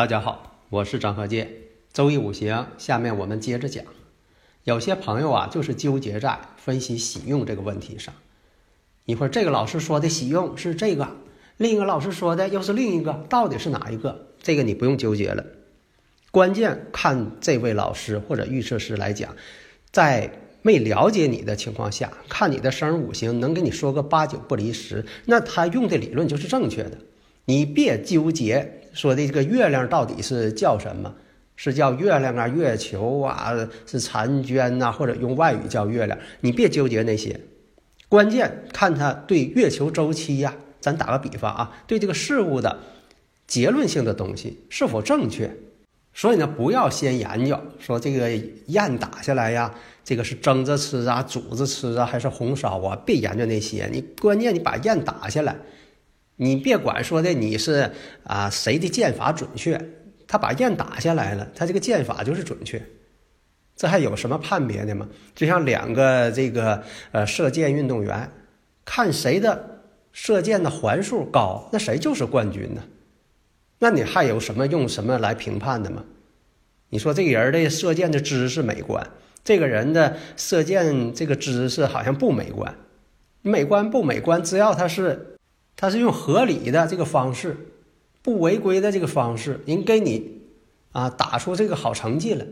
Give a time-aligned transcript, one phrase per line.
[0.00, 1.52] 大家好，我是张和剑。
[1.92, 3.84] 周易五行，下面我们接着讲。
[4.64, 8.14] 有些朋友啊，就是纠结在分析喜用这个问题上。
[9.04, 11.06] 一会儿这个老师说的喜用是这个，
[11.58, 14.28] 另一个老师说的又是另一个，到底是哪一个？
[14.40, 15.44] 这个你不用纠结了。
[16.30, 19.36] 关键看这位老师或者预测师来讲，
[19.90, 26.96] 在没了解你的情况下，看你的生日五行能给你说个八九不离十，那他用的理论就是正确的。
[27.44, 31.14] 你别纠结说的这个月亮到底是叫什么，
[31.56, 33.52] 是叫月亮啊、月球啊、
[33.86, 37.38] 是婵娟呐，或者用外语叫月亮，你别纠结那些。
[38.08, 42.78] 关键看他对月球周期呀，咱打个比方啊，对这个事物的
[43.46, 45.50] 结论性的东西是否正确。
[46.12, 48.28] 所以呢，不要先研究说这个
[48.66, 52.96] 雁打下来呀，这个是蒸着吃啊、煮着吃啊，还是红烧啊？
[53.06, 55.56] 别研究那些，你关键你把雁打下来。
[56.42, 57.90] 你别管说的你是
[58.24, 59.78] 啊谁的剑法准确，
[60.26, 62.82] 他把雁打下来了，他这个剑法就是准确，
[63.76, 65.06] 这还有什么判别的吗？
[65.34, 66.82] 就像两个这个
[67.12, 68.32] 呃射箭运动员，
[68.86, 69.82] 看谁的
[70.12, 72.82] 射箭的环数高，那谁就是冠军呢？
[73.78, 76.02] 那你还有什么用什么来评判的吗？
[76.88, 79.06] 你说这个人的射箭的姿势美观，
[79.44, 82.74] 这个人的射箭这个姿势好像不美观，
[83.42, 85.26] 美观不美观，只要他是。
[85.80, 87.56] 他是用合理的这个方式，
[88.20, 90.42] 不违规的这个方式，人给你
[90.92, 92.44] 啊打出这个好成绩了。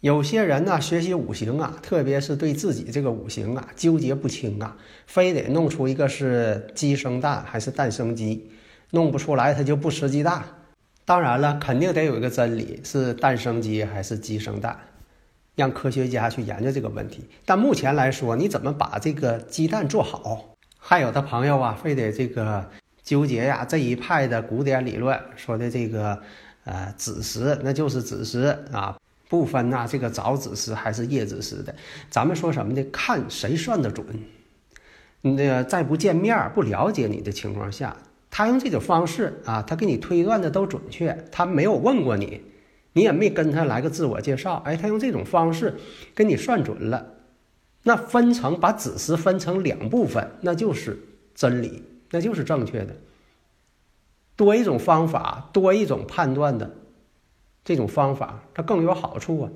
[0.00, 4.76] 有些人呢学习五行啊，特别是对自己这个五行啊纠结不清啊，
[5.06, 8.50] 非得弄出一个是鸡生蛋还是蛋生鸡，
[8.90, 10.42] 弄不出来他就不吃鸡蛋。
[11.04, 14.76] 当然了，肯定得有一个真理是蛋生鸡还是鸡生蛋，
[15.54, 17.22] 让科学家去研究这个问题。
[17.44, 20.55] 但目前来说，你怎么把这个鸡蛋做好？
[20.78, 22.68] 还有的朋友啊，非得这个
[23.02, 26.20] 纠结呀，这一派的古典理论说的这个，
[26.64, 28.96] 呃，子时那就是子时啊，
[29.28, 31.74] 不分呐这个早子时还是夜子时的。
[32.08, 32.84] 咱们说什么呢？
[32.92, 34.06] 看谁算得准。
[35.22, 37.96] 那个在不见面、不了解你的情况下，
[38.30, 41.24] 他用这种方式啊，他给你推断的都准确。
[41.32, 42.42] 他没有问过你，
[42.92, 45.74] 你也没跟他来个自我介绍，哎，他用这种方式
[46.14, 47.14] 给你算准了。
[47.88, 50.98] 那分成把子时分成两部分，那就是
[51.36, 52.96] 真理，那就是正确的。
[54.34, 56.68] 多一种方法，多一种判断的
[57.64, 59.50] 这种方法，它更有好处啊。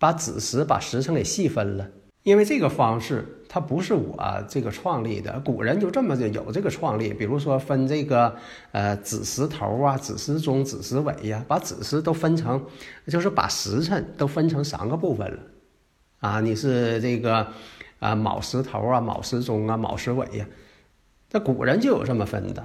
[0.00, 1.88] 把子时把时辰给细分了，
[2.24, 7.14] 因为这个方式它不是我这个创立的，古人就这么的有这个创立。
[7.14, 8.34] 比如说分这个
[8.72, 12.60] 呃子时头啊、子时中、子时尾呀，把子时都分成，
[13.06, 15.38] 就是把时辰都分成三个部分了。
[16.26, 17.46] 啊，你是这个
[18.00, 20.46] 啊卯时头啊，卯时中啊，卯时尾呀，
[21.28, 22.64] 这古人就有这么分的。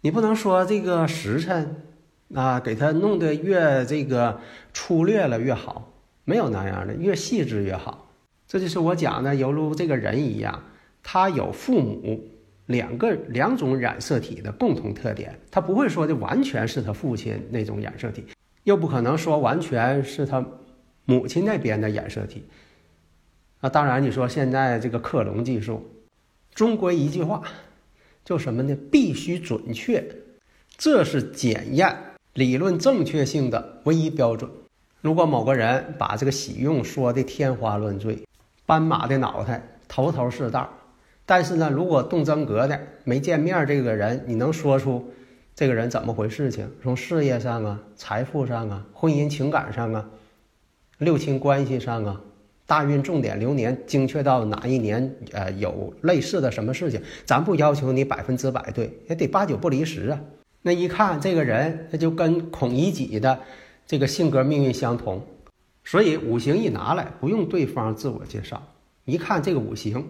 [0.00, 1.82] 你不能说这个时辰
[2.34, 4.40] 啊，给他弄得越这个
[4.72, 5.92] 粗略了越好，
[6.24, 8.08] 没有那样的，越细致越好。
[8.48, 10.62] 这就是我讲的，犹如这个人一样，
[11.02, 12.26] 他有父母
[12.64, 18.24] 两个两种染色体的共同特点，他不会说的完全是他父亲那种染色体，
[18.64, 20.42] 又不可能说完全是他
[21.04, 22.42] 母亲那边的染色体。
[23.60, 25.82] 啊，当然，你说现在这个克隆技术，
[26.54, 27.42] 中国一句话，
[28.24, 28.76] 就什么呢？
[28.92, 30.04] 必须准确，
[30.76, 31.96] 这是检验
[32.34, 34.50] 理论正确性的唯一标准。
[35.00, 38.22] 如果某个人把这个喜用说的天花乱坠，
[38.66, 40.68] 斑马的脑袋，头头是道，
[41.24, 45.12] 但是呢，如果动真格的没见面，这个人你能说出
[45.54, 46.70] 这个人怎么回事情？
[46.82, 50.10] 从事业上啊，财富上啊，婚姻情感上啊，
[50.98, 52.20] 六亲关系上啊。
[52.66, 55.16] 大运重点流年精确到哪一年？
[55.32, 57.00] 呃，有类似的什么事情？
[57.24, 60.20] 咱不要求你百分之百对，也得八九不离十啊。
[60.62, 63.38] 那一看这个人，他就跟孔乙己的
[63.86, 65.24] 这个性格命运相同。
[65.84, 68.60] 所以五行一拿来，不用对方自我介绍，
[69.04, 70.04] 一看这个五行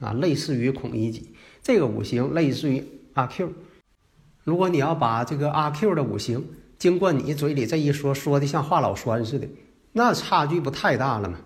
[0.00, 2.82] 啊，类似于孔乙己；这个五行类似于
[3.12, 3.52] 阿 Q。
[4.44, 6.42] 如果你要把这个阿 Q 的五行
[6.78, 9.46] 经过你嘴里这一说，说的像话老栓似的，
[9.92, 11.38] 那差距不太大了吗？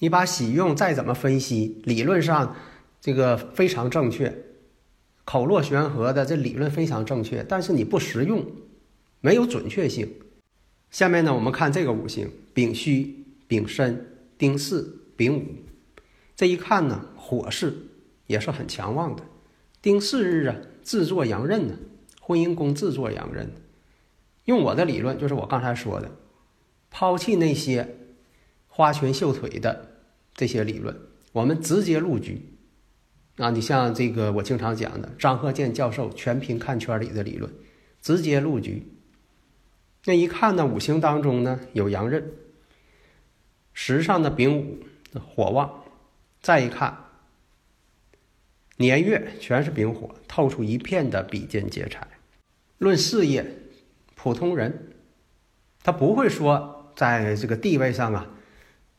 [0.00, 2.56] 你把喜用再怎么分析，理论上
[3.00, 4.34] 这个非常正确，
[5.24, 8.44] 口若悬河的这理论非常正确，但是你不实用，
[9.20, 10.10] 没有准确性。
[10.90, 14.82] 下面呢，我们看这个五行：丙戌、丙申、丁巳、
[15.16, 15.44] 丙午。
[16.34, 17.74] 这一看呢，火势
[18.26, 19.22] 也是很强旺的。
[19.82, 21.74] 丁巳日啊，自作阳刃呢，
[22.22, 23.52] 婚姻宫自作阳刃。
[24.46, 26.10] 用我的理论，就是我刚才说的，
[26.90, 27.98] 抛弃那些
[28.80, 29.88] 花拳绣腿的。
[30.32, 30.96] 这些理论，
[31.32, 32.40] 我们直接入局
[33.36, 33.50] 啊！
[33.50, 37.52] 你像这个我经常讲的张鹤健教授全凭看圈里的理论，
[38.00, 38.90] 直接入局。
[40.06, 42.32] 那一看呢，五行当中呢有阳刃，
[43.74, 44.78] 时上的丙午
[45.34, 45.84] 火旺，
[46.40, 46.96] 再一看
[48.78, 52.08] 年月全是丙火，透出一片的比肩劫财。
[52.78, 53.44] 论事业，
[54.14, 54.92] 普通人
[55.82, 58.36] 他不会说在这个地位上啊。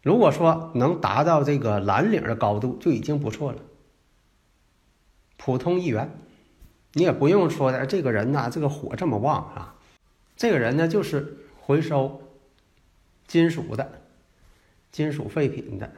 [0.01, 3.59] 如果说能达到这个蓝领的高度，就已经不错了。
[5.37, 6.09] 普通一员，
[6.93, 9.75] 你也不用说的，这个人呢，这个火这么旺啊，
[10.35, 12.21] 这个人呢就是回收
[13.27, 14.01] 金属的、
[14.91, 15.91] 金属废品的，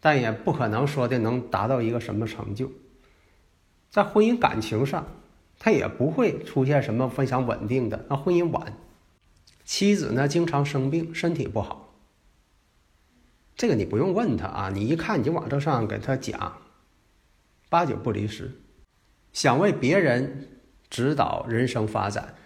[0.00, 2.70] 但也不可能说的能达到一个什么成就。
[3.90, 5.06] 在婚姻感情上，
[5.58, 8.76] 他也不会出现什么非常稳定的，那婚姻晚，
[9.64, 11.87] 妻子呢经常生病，身体不好。
[13.58, 16.58] 这个你不用问他啊，你一看你就往这上给他讲，
[17.68, 18.52] 八九不离十。
[19.32, 20.46] 想为别人
[20.88, 22.36] 指导人生发展，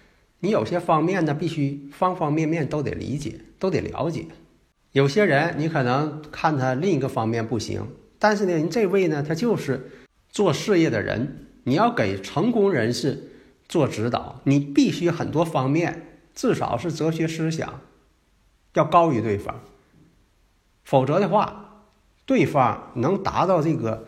[0.40, 4.24] 你有些方面呢必须方方面面都得理解，都得了解。
[4.92, 7.86] 有些人你可能看他另一个方面不行，
[8.18, 9.90] 但是呢，您这位呢他就是
[10.30, 13.32] 做事业的人，你要给成功人士
[13.68, 17.82] 做指导，你必须很多方面至少是哲学思想
[18.72, 19.60] 要高于对方。
[20.84, 21.84] 否则的话，
[22.26, 24.06] 对方能达到这个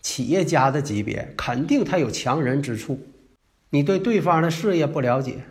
[0.00, 3.00] 企业家的级别，肯定他有强人之处。
[3.70, 5.44] 你对对方的事业不了解，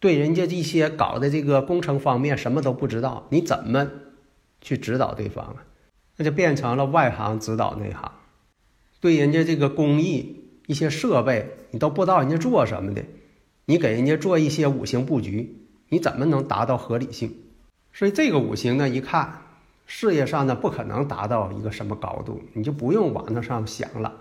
[0.00, 3.88] 对人家一些搞的这个工程方面什么都不知道，你怎么
[4.60, 5.64] 去指导对方啊？
[6.16, 8.12] 那就变成了外行指导内行。
[9.00, 13.04] 对人家这个工艺、一些设备，你都不知道人家做什么的，
[13.66, 15.56] 你给人家做一些五行布局，
[15.88, 17.36] 你怎么能达到合理性？
[17.92, 19.42] 所以这个五行呢，一看。
[19.90, 24.12] 事业上呢，不可能达到一个什么高度，你就不用往那上想了，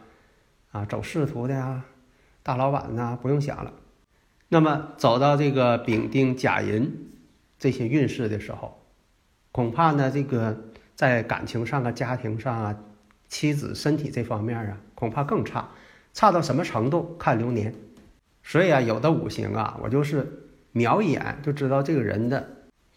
[0.72, 1.84] 啊，走仕途的呀，
[2.42, 3.74] 大老板呐，不用想了。
[4.48, 7.10] 那么走到这个丙丁甲寅
[7.60, 8.82] 这些运势的时候，
[9.52, 10.58] 恐怕呢，这个
[10.96, 12.78] 在感情上啊、家庭上啊、
[13.28, 15.68] 妻子身体这方面啊，恐怕更差，
[16.14, 17.14] 差到什么程度？
[17.20, 17.76] 看流年。
[18.42, 22.48] 所以啊，有的五行啊，我就是瞄一眼就知道这个人的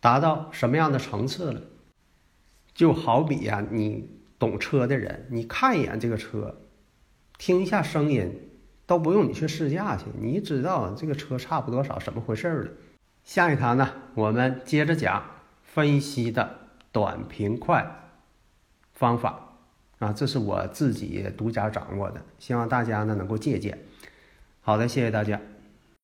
[0.00, 1.60] 达到什么样的层次了。
[2.74, 4.08] 就好比呀，你
[4.38, 6.62] 懂车的人，你看一眼这个车，
[7.38, 8.48] 听一下声音，
[8.86, 12.70] 都不用你去试驾去，你知道这个车差不多少，怎么回事儿了。
[13.22, 15.22] 下一堂呢，我们接着讲
[15.62, 16.58] 分析的
[16.90, 18.10] 短平快
[18.92, 19.56] 方法
[19.98, 23.78] 啊，这是我自己独家掌握的，希望大家呢能够借鉴。
[24.62, 25.40] 好的，谢谢大家。